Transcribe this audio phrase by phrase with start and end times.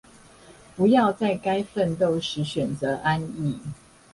[0.75, 3.59] 不要在該奮鬥時選擇安逸